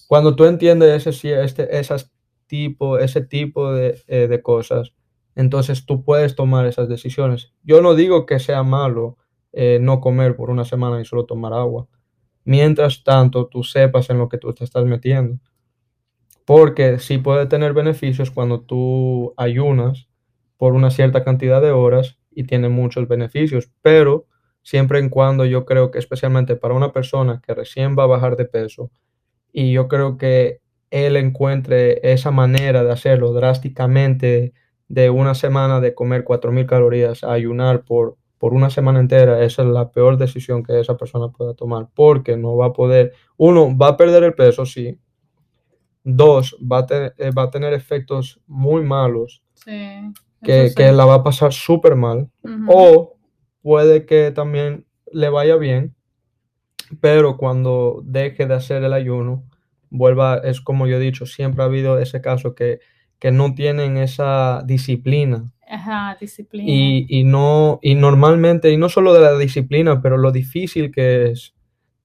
Cuando 0.07 0.35
tú 0.35 0.43
entiendes 0.43 1.07
ese, 1.07 1.41
este, 1.41 1.79
esas 1.79 2.11
tipo, 2.47 2.97
ese 2.97 3.21
tipo 3.21 3.71
de, 3.73 4.01
eh, 4.07 4.27
de 4.27 4.41
cosas, 4.41 4.93
entonces 5.35 5.85
tú 5.85 6.03
puedes 6.03 6.35
tomar 6.35 6.65
esas 6.65 6.89
decisiones. 6.89 7.53
Yo 7.63 7.81
no 7.81 7.93
digo 7.95 8.25
que 8.25 8.39
sea 8.39 8.63
malo 8.63 9.17
eh, 9.53 9.79
no 9.81 10.01
comer 10.01 10.35
por 10.35 10.49
una 10.49 10.65
semana 10.65 10.99
y 11.01 11.05
solo 11.05 11.25
tomar 11.25 11.53
agua. 11.53 11.87
Mientras 12.43 13.03
tanto, 13.03 13.47
tú 13.47 13.63
sepas 13.63 14.09
en 14.09 14.17
lo 14.17 14.29
que 14.29 14.37
tú 14.37 14.53
te 14.53 14.63
estás 14.63 14.85
metiendo 14.85 15.39
porque 16.47 16.97
sí 16.99 17.17
puede 17.17 17.45
tener 17.45 17.73
beneficios 17.73 18.31
cuando 18.31 18.61
tú 18.61 19.33
ayunas 19.35 20.07
por 20.55 20.75
una 20.75 20.91
cierta 20.91 21.25
cantidad 21.25 21.61
de 21.61 21.71
horas 21.71 22.19
y 22.31 22.45
tiene 22.45 22.69
muchos 22.69 23.05
beneficios, 23.09 23.69
pero 23.81 24.27
siempre 24.63 24.99
en 24.99 25.09
cuando 25.09 25.43
yo 25.43 25.65
creo 25.65 25.91
que 25.91 25.99
especialmente 25.99 26.55
para 26.55 26.73
una 26.73 26.93
persona 26.93 27.41
que 27.45 27.53
recién 27.53 27.97
va 27.99 28.03
a 28.03 28.07
bajar 28.07 28.37
de 28.37 28.45
peso 28.45 28.91
y 29.51 29.73
yo 29.73 29.89
creo 29.89 30.17
que 30.17 30.61
él 30.91 31.17
encuentre 31.17 31.99
esa 32.11 32.31
manera 32.31 32.83
de 32.83 32.91
hacerlo 32.91 33.33
drásticamente 33.33 34.53
de 34.87 35.09
una 35.09 35.35
semana 35.35 35.79
de 35.79 35.93
comer 35.93 36.23
4.000 36.23 36.65
calorías 36.65 37.23
a 37.23 37.33
ayunar 37.33 37.83
por, 37.83 38.17
por 38.37 38.53
una 38.53 38.69
semana 38.69 38.99
entera, 38.99 39.43
esa 39.43 39.63
es 39.63 39.67
la 39.67 39.91
peor 39.91 40.17
decisión 40.17 40.63
que 40.63 40.79
esa 40.79 40.95
persona 40.95 41.29
pueda 41.29 41.53
tomar 41.53 41.87
porque 41.93 42.37
no 42.37 42.55
va 42.55 42.67
a 42.67 42.73
poder, 42.73 43.13
uno, 43.35 43.75
va 43.77 43.89
a 43.89 43.97
perder 43.97 44.23
el 44.23 44.33
peso, 44.33 44.65
sí, 44.65 44.97
Dos, 46.09 46.55
va 46.61 46.79
a, 46.79 47.13
eh, 47.17 47.31
va 47.31 47.43
a 47.43 47.49
tener 47.49 47.73
efectos 47.73 48.39
muy 48.47 48.81
malos. 48.81 49.43
que, 50.41 50.91
la 50.93 51.03
va 51.03 51.15
a 51.15 51.23
pasar 51.23 51.51
súper 51.51 51.97
mal. 51.97 52.29
O 52.69 53.17
puede 53.61 54.05
que 54.05 54.31
también 54.31 54.85
le 55.11 55.27
vaya 55.27 55.57
bien, 55.57 55.95
pero 57.01 57.35
cuando 57.35 57.99
deje 58.05 58.45
de 58.45 58.53
hacer 58.53 58.85
el 58.85 58.93
ayuno, 58.93 59.43
vuelva, 59.89 60.41
es 60.43 60.61
como 60.61 60.87
yo 60.87 60.97
he 60.97 60.99
dicho, 60.99 61.25
siempre 61.25 61.63
ha 61.63 61.65
habido 61.65 61.99
ese 61.99 62.21
caso 62.21 62.55
que, 62.55 62.79
que 63.19 63.31
no 63.31 63.53
tienen 63.55 63.97
esa 63.97 64.63
disciplina. 64.65 65.51
Ajá, 65.69 66.17
disciplina. 66.19 66.71
Y, 66.71 67.05
y, 67.09 67.23
no, 67.23 67.79
y 67.81 67.95
normalmente, 67.95 68.71
y 68.71 68.77
no 68.77 68.89
solo 68.89 69.13
de 69.13 69.21
la 69.21 69.37
disciplina, 69.37 70.01
pero 70.01 70.17
lo 70.17 70.31
difícil 70.31 70.91
que 70.91 71.31
es 71.31 71.53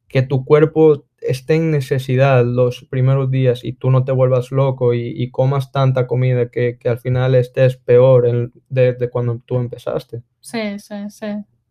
que 0.08 0.22
tu 0.22 0.44
cuerpo 0.44 1.06
esté 1.22 1.54
en 1.54 1.70
necesidad 1.70 2.44
los 2.44 2.84
primeros 2.84 3.30
días 3.30 3.64
y 3.64 3.72
tú 3.72 3.90
no 3.90 4.04
te 4.04 4.12
vuelvas 4.12 4.50
loco 4.50 4.92
y, 4.94 5.30
comas 5.30 5.72
tanta 5.72 6.06
comida 6.06 6.50
que, 6.50 6.78
al 6.84 6.98
final 6.98 7.34
estés 7.34 7.76
peor 7.76 8.52
desde 8.68 9.08
cuando 9.08 9.38
tú 9.38 9.56
empezaste. 9.58 10.22
Sí, 10.40 10.78
sí, 10.78 10.94
sí, 11.08 11.26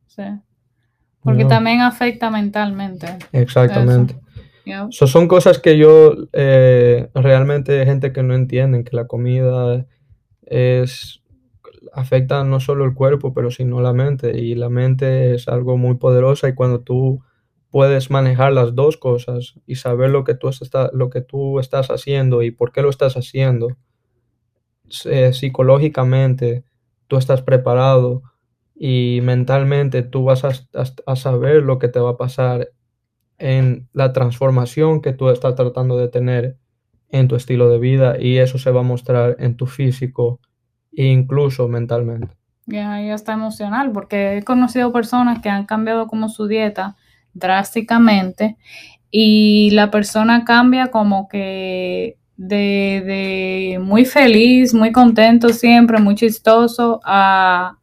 sí. 0.08 0.24
Porque 1.22 1.46
también 1.46 1.82
afecta 1.82 2.32
mentalmente. 2.32 3.08
Exactamente. 3.32 4.16
So, 4.90 5.08
son 5.08 5.28
cosas 5.28 5.60
que 5.60 5.78
yo 5.78 6.16
eh, 6.34 7.10
realmente 7.14 7.86
gente 7.86 8.14
que 8.14 8.24
no 8.24 8.36
entienden 8.36 8.84
que 8.84 8.96
la 8.96 9.08
comida 9.08 9.86
es 10.44 11.22
afecta 11.94 12.44
no 12.44 12.60
solo 12.60 12.86
el 12.86 12.94
cuerpo, 12.94 13.34
pero 13.34 13.52
sino 13.52 13.82
la 13.82 13.94
mente. 13.94 14.38
Y 14.38 14.56
la 14.56 14.70
mente 14.70 15.36
es 15.36 15.48
algo 15.48 15.78
muy 15.78 15.96
poderosa 15.96 16.48
y 16.50 16.54
cuando 16.54 16.82
tú 16.82 17.22
puedes 17.70 18.12
manejar 18.12 18.54
las 18.54 18.76
dos 18.76 18.98
cosas 18.98 19.56
y 19.66 19.76
saber 19.76 20.10
lo 20.10 20.24
que 20.24 20.36
tú, 20.36 20.50
está, 20.50 20.90
lo 20.94 21.10
que 21.10 21.22
tú 21.22 21.60
estás 21.60 21.90
haciendo 21.90 22.44
y 22.44 22.52
por 22.52 22.72
qué 22.72 22.82
lo 22.82 22.90
estás 22.90 23.16
haciendo, 23.16 23.78
eh, 25.06 25.32
psicológicamente 25.34 26.66
tú 27.08 27.18
estás 27.18 27.42
preparado 27.42 28.24
y 28.76 29.20
mentalmente 29.24 30.02
tú 30.04 30.26
vas 30.26 30.44
a 30.44 31.16
saber 31.16 31.64
lo 31.64 31.80
que 31.80 31.88
te 31.88 32.00
va 32.00 32.12
a 32.12 32.18
pasar 32.18 32.72
en 33.42 33.88
la 33.92 34.14
transformación 34.14 35.02
que 35.02 35.14
tú 35.14 35.30
estás 35.30 35.56
tratando 35.56 35.98
de 35.98 36.08
tener 36.08 36.58
en 37.10 37.28
tu 37.28 37.36
estilo 37.36 37.70
de 37.70 37.80
vida 37.80 38.16
y 38.20 38.38
eso 38.38 38.58
se 38.58 38.72
va 38.72 38.82
a 38.82 38.84
mostrar 38.84 39.36
en 39.40 39.58
tu 39.58 39.66
físico 39.66 40.40
e 40.94 41.06
incluso 41.06 41.68
mentalmente. 41.68 42.36
Ya, 42.68 43.02
ya 43.02 43.16
está 43.16 43.34
emocional 43.34 43.92
porque 43.92 44.38
he 44.38 44.44
conocido 44.44 44.94
personas 44.94 45.42
que 45.42 45.50
han 45.50 45.66
cambiado 45.66 46.08
como 46.08 46.30
su 46.30 46.48
dieta 46.48 46.96
drásticamente 47.34 48.58
y 49.10 49.72
la 49.72 49.90
persona 49.90 50.46
cambia 50.46 50.92
como 50.92 51.28
que 51.28 52.18
de, 52.38 53.04
de 53.06 53.80
muy 53.80 54.06
feliz, 54.06 54.74
muy 54.74 54.92
contento 54.92 55.50
siempre, 55.50 56.00
muy 56.00 56.16
chistoso 56.16 57.02
a, 57.04 57.78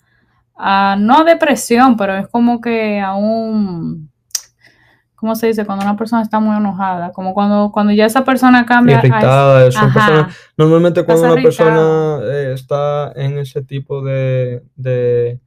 a 0.56 0.96
no 0.98 1.18
a 1.18 1.24
depresión, 1.24 1.96
pero 1.96 2.16
es 2.16 2.28
como 2.28 2.60
que 2.60 3.00
a 3.00 3.14
un, 3.14 4.10
¿cómo 5.18 5.34
se 5.34 5.48
dice? 5.48 5.66
Cuando 5.66 5.84
una 5.84 5.96
persona 5.96 6.22
está 6.22 6.38
muy 6.40 6.56
enojada, 6.56 7.12
como 7.12 7.34
cuando, 7.34 7.70
cuando 7.72 7.92
ya 7.92 8.06
esa 8.06 8.24
persona 8.24 8.64
cambia 8.64 8.96
a 8.96 8.98
es- 9.00 9.04
Irritada, 9.04 9.70
son 9.72 9.92
personas- 9.92 10.36
normalmente 10.56 11.04
cuando 11.04 11.22
una 11.24 11.42
persona 11.42 12.18
eh, 12.32 12.52
está 12.54 13.12
en 13.16 13.38
ese 13.38 13.62
tipo 13.62 14.02
de, 14.02 14.62
de, 14.76 15.40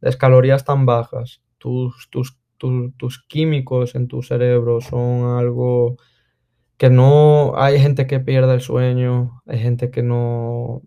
de 0.00 0.16
calorías 0.18 0.64
tan 0.64 0.86
bajas, 0.86 1.40
tus, 1.58 2.08
tus, 2.10 2.36
tus, 2.58 2.96
tus 2.96 3.22
químicos 3.28 3.94
en 3.94 4.08
tu 4.08 4.22
cerebro 4.22 4.80
son 4.80 5.38
algo 5.38 5.96
que 6.76 6.90
no, 6.90 7.52
hay 7.56 7.78
gente 7.80 8.08
que 8.08 8.18
pierde 8.18 8.54
el 8.54 8.60
sueño, 8.60 9.40
hay 9.46 9.60
gente 9.60 9.90
que 9.92 10.02
no, 10.02 10.82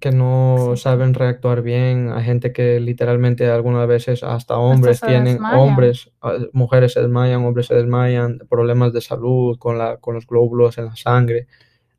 que 0.00 0.10
no 0.10 0.72
Sí. 0.76 0.82
saben 0.82 1.14
reactuar 1.14 1.62
bien, 1.62 2.10
hay 2.12 2.22
gente 2.24 2.52
que 2.52 2.78
literalmente 2.78 3.48
algunas 3.50 3.88
veces 3.88 4.22
hasta 4.22 4.58
hombres 4.58 5.00
tienen, 5.00 5.34
desmayan. 5.34 5.58
hombres, 5.60 6.10
ah, 6.20 6.34
mujeres 6.52 6.92
se 6.92 7.00
desmayan, 7.00 7.44
hombres 7.44 7.66
se 7.66 7.74
desmayan, 7.74 8.38
problemas 8.50 8.92
de 8.92 9.00
salud 9.00 9.56
con 9.58 9.78
la, 9.78 9.96
con 9.96 10.14
los 10.14 10.26
glóbulos 10.26 10.76
en 10.78 10.86
la 10.86 10.96
sangre. 10.96 11.46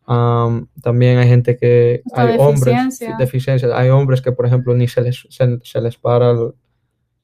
Am, 0.05 0.67
también 0.81 1.17
hay 1.19 1.27
gente 1.27 1.55
que, 1.57 2.01
hay 2.13 2.35
hombres, 2.39 2.65
deficiencia. 2.75 3.15
deficiencias, 3.17 3.71
hay 3.73 3.89
hombres 3.89 4.21
que 4.21 4.31
por 4.31 4.45
ejemplo 4.45 4.73
ni 4.75 4.87
se 4.87 5.01
les, 5.01 5.25
se, 5.29 5.59
se 5.63 5.81
les 5.81 5.97
para 5.97 6.31
el- 6.31 6.53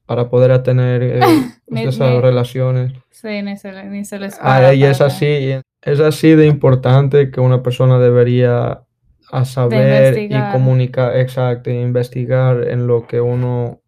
para 0.04 0.28
poder 0.30 0.62
tener 0.62 1.02
eh, 1.02 1.20
Ni- 1.68 1.82
esas 1.84 2.12
ni- 2.14 2.20
relaciones. 2.20 2.92
Sí, 3.10 3.42
ni 3.42 3.56
se, 3.56 3.72
ni 3.86 4.04
se 4.04 4.18
les 4.20 4.34
Ah, 4.40 4.58
para 4.58 4.74
y 4.74 4.84
es 4.84 5.00
así, 5.00 5.60
es 5.82 6.00
así 6.00 6.34
de 6.36 6.46
importante 6.46 7.30
que 7.32 7.40
una 7.40 7.60
persona 7.62 7.98
debería 7.98 8.82
a 9.32 9.44
saber 9.44 10.18
y 10.18 10.52
comunicar, 10.52 11.16
exacto, 11.16 11.70
e 11.70 11.80
investigar 11.80 12.68
en 12.68 12.86
lo 12.86 13.06
que 13.06 13.20
uno 13.20 13.80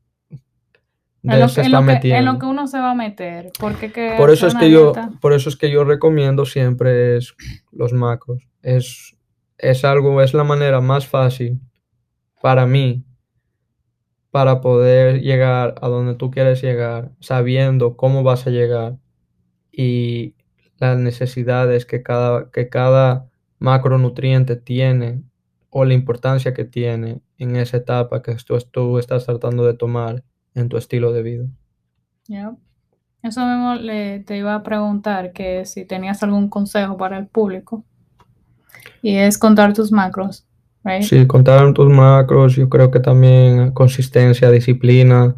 En 1.23 1.40
lo, 1.40 1.49
se 1.49 1.61
en 1.61 1.66
está 1.66 1.80
lo 1.80 2.00
que, 2.00 2.16
en 2.16 2.25
lo 2.25 2.38
que 2.38 2.47
uno 2.47 2.66
se 2.66 2.78
va 2.78 2.90
a 2.92 2.95
meter. 2.95 3.50
Porque 3.59 3.92
que 3.92 4.14
Por 4.16 4.30
eso 4.30 4.47
es 4.47 4.54
que 4.54 4.71
yo, 4.71 4.92
por 5.21 5.33
eso 5.33 5.49
es 5.49 5.57
que 5.57 5.71
yo 5.71 5.85
recomiendo 5.85 6.45
siempre 6.45 7.16
es 7.16 7.35
los 7.72 7.92
macros. 7.92 8.48
Es, 8.62 9.16
es 9.59 9.85
algo, 9.85 10.22
es 10.22 10.35
la 10.35 10.44
manera 10.44 10.81
más 10.81 11.07
fácil 11.07 11.61
para 12.40 12.66
mí 12.66 13.05
para 14.31 14.61
poder 14.61 15.20
llegar 15.22 15.74
a 15.81 15.88
donde 15.88 16.14
tú 16.14 16.31
quieres 16.31 16.62
llegar, 16.62 17.12
sabiendo 17.20 17.96
cómo 17.96 18.22
vas 18.22 18.46
a 18.46 18.51
llegar 18.51 18.98
y 19.72 20.35
las 20.79 20.98
necesidades 20.98 21.87
que 21.87 22.03
cada, 22.03 22.51
que 22.51 22.68
cada 22.68 23.29
macronutriente 23.59 24.57
tiene 24.57 25.22
o 25.70 25.85
la 25.85 25.94
importancia 25.94 26.54
que 26.54 26.64
tiene 26.64 27.20
en 27.38 27.57
esa 27.57 27.76
etapa 27.76 28.22
que 28.22 28.35
tú, 28.37 28.59
tú 28.70 28.98
estás 28.98 29.26
tratando 29.26 29.66
de 29.66 29.74
tomar 29.74 30.24
en 30.54 30.68
tu 30.68 30.76
estilo 30.76 31.12
de 31.12 31.22
vida. 31.22 31.46
Yep. 32.28 32.57
Eso 33.22 33.44
mismo 33.44 33.74
le, 33.74 34.20
te 34.20 34.37
iba 34.37 34.54
a 34.54 34.62
preguntar 34.62 35.33
que 35.33 35.64
si 35.64 35.85
tenías 35.85 36.22
algún 36.22 36.48
consejo 36.48 36.96
para 36.96 37.18
el 37.18 37.26
público. 37.26 37.85
Y 39.02 39.16
es 39.16 39.38
contar 39.38 39.72
tus 39.72 39.92
macros, 39.92 40.46
right? 40.85 41.02
Sí, 41.02 41.26
contar 41.26 41.72
tus 41.72 41.90
macros, 41.90 42.57
yo 42.57 42.68
creo 42.68 42.90
que 42.90 43.00
también 43.00 43.72
consistencia, 43.72 44.50
disciplina, 44.50 45.35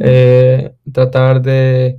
eh, 0.00 0.74
tratar 0.92 1.42
de, 1.42 1.98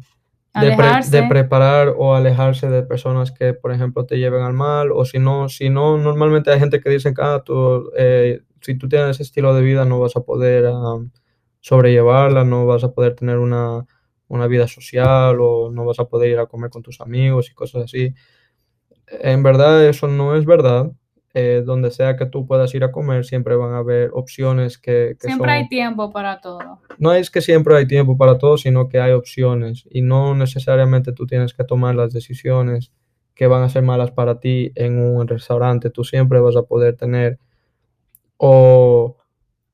de, 0.54 0.72
pre- 0.74 1.00
de 1.04 1.24
preparar 1.24 1.94
o 1.98 2.16
alejarse 2.16 2.70
de 2.70 2.84
personas 2.84 3.32
que, 3.32 3.54
por 3.54 3.72
ejemplo, 3.72 4.06
te 4.06 4.18
lleven 4.18 4.42
al 4.44 4.54
mal, 4.54 4.92
o 4.92 5.06
si 5.06 5.20
no, 5.20 5.50
si 5.50 5.70
no, 5.70 5.98
normalmente 5.98 6.52
hay 6.52 6.60
gente 6.60 6.82
que 6.82 6.90
dice 6.90 7.14
que 7.14 7.22
ah, 7.24 7.42
tú, 7.46 7.92
eh, 7.98 8.42
si 8.62 8.76
tú 8.78 8.90
tienes 8.90 9.12
ese 9.12 9.24
estilo 9.24 9.54
de 9.56 9.62
vida 9.62 9.86
no 9.86 10.00
vas 10.00 10.16
a 10.16 10.22
poder 10.22 10.66
um, 10.68 11.12
sobrellevarla, 11.62 12.44
no 12.44 12.66
vas 12.66 12.84
a 12.84 12.92
poder 12.94 13.16
tener 13.16 13.38
una, 13.38 13.86
una 14.28 14.48
vida 14.48 14.68
social 14.68 15.38
o 15.42 15.72
no 15.72 15.86
vas 15.86 16.00
a 16.00 16.06
poder 16.06 16.32
ir 16.32 16.40
a 16.40 16.48
comer 16.48 16.70
con 16.72 16.82
tus 16.84 17.02
amigos 17.02 17.50
y 17.52 17.54
cosas 17.54 17.84
así. 17.86 18.14
En 19.08 19.44
verdad 19.44 19.86
eso 19.88 20.08
no 20.08 20.36
es 20.36 20.46
verdad. 20.46 20.92
Eh, 21.36 21.62
donde 21.64 21.92
sea 21.92 22.18
que 22.18 22.26
tú 22.26 22.48
puedas 22.48 22.74
ir 22.74 22.84
a 22.84 22.92
comer, 22.92 23.24
siempre 23.24 23.56
van 23.56 23.74
a 23.74 23.78
haber 23.78 24.10
opciones 24.14 24.80
que, 24.80 25.16
que 25.20 25.28
Siempre 25.28 25.46
son... 25.46 25.50
hay 25.50 25.70
tiempo 25.70 26.12
para 26.12 26.42
todo. 26.42 26.80
No 26.98 27.14
es 27.14 27.30
que 27.30 27.42
siempre 27.42 27.78
hay 27.78 27.86
tiempo 27.86 28.18
para 28.18 28.40
todo, 28.40 28.58
sino 28.58 28.90
que 28.90 29.00
hay 29.00 29.12
opciones 29.12 29.86
y 29.92 30.02
no 30.02 30.34
necesariamente 30.34 31.12
tú 31.12 31.28
tienes 31.28 31.54
que 31.54 31.64
tomar 31.64 31.94
las 31.94 32.14
decisiones 32.14 32.92
que 33.36 33.46
van 33.46 33.62
a 33.62 33.70
ser 33.70 33.84
malas 33.84 34.10
para 34.10 34.40
ti 34.40 34.72
en 34.74 34.98
un 34.98 35.28
restaurante. 35.28 35.92
Tú 35.92 36.04
siempre 36.04 36.40
vas 36.40 36.56
a 36.56 36.64
poder 36.64 36.96
tener 36.96 37.38
o 38.38 39.16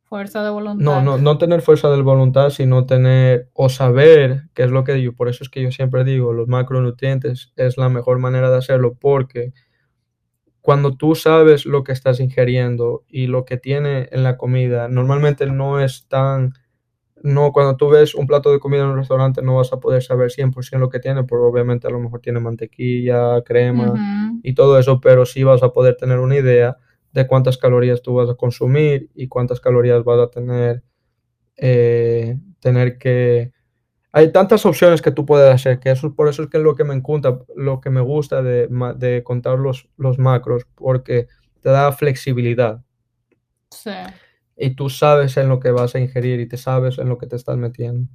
Fuerza 0.03 0.43
de 0.43 0.51
voluntad. 0.51 0.85
no, 0.85 1.01
no, 1.01 1.17
no 1.17 1.37
tener 1.39 1.63
fuerza 1.63 1.89
de 1.89 1.99
voluntad, 2.01 2.51
sino 2.51 2.85
tener 2.85 3.49
o 3.53 3.69
saber, 3.69 4.43
que 4.53 4.63
es 4.63 4.69
lo 4.69 4.83
que 4.83 4.93
digo, 4.93 5.13
por 5.13 5.29
eso 5.29 5.43
es 5.43 5.49
que 5.49 5.63
yo 5.63 5.71
siempre 5.71 6.03
digo, 6.03 6.31
los 6.31 6.47
macronutrientes 6.47 7.51
es 7.55 7.77
la 7.77 7.89
mejor 7.89 8.19
manera 8.19 8.51
de 8.51 8.57
hacerlo 8.57 8.95
porque 8.99 9.51
cuando 10.65 10.97
tú 10.97 11.13
sabes 11.13 11.67
lo 11.67 11.83
que 11.83 11.91
estás 11.91 12.19
ingiriendo 12.19 13.03
y 13.07 13.27
lo 13.27 13.45
que 13.45 13.55
tiene 13.55 14.09
en 14.11 14.23
la 14.23 14.35
comida, 14.35 14.87
normalmente 14.87 15.45
no 15.45 15.79
es 15.79 16.07
tan, 16.07 16.53
no, 17.21 17.51
cuando 17.51 17.77
tú 17.77 17.87
ves 17.89 18.15
un 18.15 18.25
plato 18.25 18.51
de 18.51 18.59
comida 18.59 18.81
en 18.81 18.87
un 18.87 18.97
restaurante 18.97 19.43
no 19.43 19.57
vas 19.57 19.71
a 19.73 19.79
poder 19.79 20.01
saber 20.01 20.31
100% 20.31 20.79
lo 20.79 20.89
que 20.89 20.99
tiene, 20.99 21.23
porque 21.23 21.45
obviamente 21.45 21.85
a 21.85 21.91
lo 21.91 21.99
mejor 21.99 22.19
tiene 22.19 22.39
mantequilla, 22.39 23.43
crema 23.43 23.93
y 24.41 24.55
todo 24.55 24.79
eso, 24.79 24.99
pero 24.99 25.27
sí 25.27 25.43
vas 25.43 25.61
a 25.61 25.69
poder 25.69 25.97
tener 25.97 26.17
una 26.17 26.35
idea 26.35 26.77
de 27.13 27.27
cuántas 27.27 27.59
calorías 27.59 28.01
tú 28.01 28.15
vas 28.15 28.31
a 28.31 28.33
consumir 28.33 29.11
y 29.13 29.27
cuántas 29.27 29.59
calorías 29.59 30.03
vas 30.03 30.19
a 30.19 30.31
tener, 30.31 30.81
eh, 31.57 32.39
tener 32.59 32.97
que... 32.97 33.51
Hay 34.15 34.31
tantas 34.31 34.65
opciones 34.65 35.01
que 35.03 35.11
tú 35.11 35.25
puedes 35.27 35.53
hacer, 35.53 35.79
que 35.79 35.91
eso 35.91 36.15
por 36.15 36.29
eso 36.29 36.43
es 36.43 36.49
que 36.49 36.57
es 36.57 36.63
lo 36.63 36.75
que 36.75 36.83
me 36.85 36.95
encanta, 36.95 37.39
lo 37.55 37.81
que 37.81 37.91
me 37.91 38.01
gusta 38.01 38.41
de, 38.41 38.67
de 38.97 39.23
contar 39.23 39.59
los, 39.59 39.89
los 39.97 40.19
macros, 40.19 40.65
porque 40.75 41.27
te 41.61 41.69
da 41.69 41.91
flexibilidad 41.91 42.81
Sí. 43.71 43.91
y 44.57 44.75
tú 44.75 44.89
sabes 44.89 45.37
en 45.37 45.49
lo 45.49 45.59
que 45.59 45.71
vas 45.71 45.95
a 45.95 45.99
ingerir 45.99 46.39
y 46.39 46.47
te 46.47 46.57
sabes 46.57 46.97
en 46.97 47.09
lo 47.09 47.17
que 47.17 47.27
te 47.27 47.35
estás 47.35 47.57
metiendo. 47.57 48.09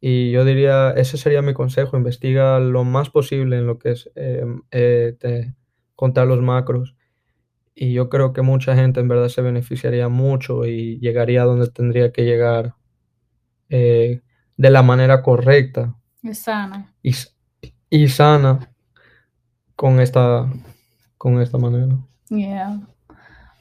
Y 0.00 0.30
yo 0.32 0.44
diría, 0.44 0.92
ese 0.92 1.16
sería 1.18 1.42
mi 1.42 1.54
consejo, 1.54 1.96
investiga 1.96 2.60
lo 2.60 2.84
más 2.84 3.10
posible 3.10 3.58
en 3.58 3.66
lo 3.66 3.78
que 3.78 3.92
es 3.92 4.10
eh, 4.16 4.44
eh, 4.70 5.16
te- 5.18 5.54
contar 5.96 6.26
los 6.28 6.40
macros. 6.42 6.96
Y 7.74 7.92
yo 7.94 8.08
creo 8.10 8.32
que 8.34 8.42
mucha 8.42 8.76
gente 8.76 9.00
en 9.00 9.08
verdad 9.08 9.28
se 9.28 9.42
beneficiaría 9.42 10.08
mucho 10.08 10.66
y 10.66 10.98
llegaría 11.00 11.42
a 11.42 11.46
donde 11.46 11.68
tendría 11.70 12.12
que 12.12 12.24
llegar 12.24 12.74
eh, 13.70 14.20
de 14.58 14.70
la 14.70 14.82
manera 14.82 15.22
correcta 15.22 15.94
sana. 16.34 16.92
y, 17.02 17.10
s- 17.10 17.28
y 17.88 18.08
sana 18.08 18.58
con 19.76 20.00
esta, 20.00 20.46
con 21.16 21.40
esta 21.40 21.56
manera. 21.58 21.96
Yeah. 22.28 22.80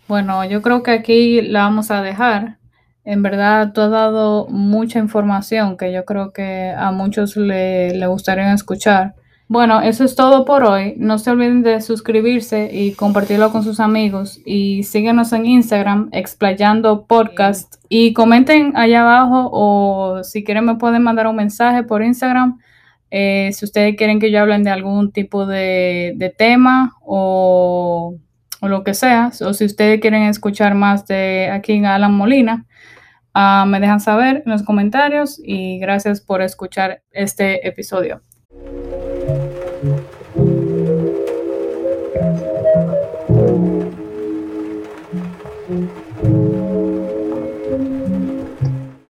Bueno, 0.07 0.43
yo 0.45 0.62
creo 0.62 0.83
que 0.83 0.91
aquí 0.91 1.41
la 1.41 1.62
vamos 1.63 1.91
a 1.91 2.01
dejar. 2.01 2.57
En 3.03 3.21
verdad, 3.23 3.71
tú 3.73 3.81
has 3.81 3.91
dado 3.91 4.47
mucha 4.49 4.99
información 4.99 5.77
que 5.77 5.93
yo 5.93 6.03
creo 6.03 6.33
que 6.33 6.73
a 6.77 6.91
muchos 6.91 7.38
le, 7.38 7.93
le 7.93 8.07
gustaría 8.07 8.51
escuchar. 8.53 9.15
Bueno, 9.49 9.79
eso 9.79 10.03
es 10.03 10.15
todo 10.15 10.43
por 10.43 10.65
hoy. 10.65 10.95
No 10.97 11.17
se 11.19 11.31
olviden 11.31 11.63
de 11.63 11.79
suscribirse 11.81 12.69
y 12.73 12.91
compartirlo 12.93 13.49
con 13.51 13.63
sus 13.63 13.79
amigos. 13.79 14.41
Y 14.45 14.83
síguenos 14.83 15.31
en 15.31 15.45
Instagram, 15.45 16.10
Explayando 16.12 17.05
Podcast. 17.07 17.75
Y 17.88 18.12
comenten 18.13 18.75
allá 18.75 19.01
abajo 19.01 19.49
o 19.53 20.23
si 20.23 20.43
quieren 20.43 20.65
me 20.65 20.75
pueden 20.75 21.01
mandar 21.03 21.27
un 21.27 21.38
mensaje 21.38 21.83
por 21.83 22.03
Instagram 22.03 22.60
Eh, 23.12 23.51
si 23.53 23.65
ustedes 23.65 23.95
quieren 23.95 24.19
que 24.19 24.31
yo 24.31 24.41
hable 24.41 24.60
de 24.60 24.69
algún 24.69 25.12
tipo 25.13 25.45
de, 25.45 26.36
tema 26.38 26.93
o, 27.05 28.15
o, 28.62 28.67
lo 28.67 28.83
que 28.83 28.93
sea, 28.93 29.31
o 29.45 29.53
si 29.53 29.65
ustedes 29.65 30.01
quieren 30.01 30.23
escuchar 30.23 30.75
más 30.75 31.07
de 31.07 31.49
aquí 31.51 31.73
en 31.73 31.86
Alan 31.86 32.13
Molina, 32.13 32.65
uh, 33.36 33.65
me 33.65 33.79
dejan 33.79 34.01
saber 34.01 34.43
en 34.45 34.51
los 34.51 34.63
comentarios 34.63 35.39
y 35.43 35.79
gracias 35.79 36.21
por 36.21 36.41
escuchar 36.41 37.01
este 37.12 37.65
episodio. 37.67 38.26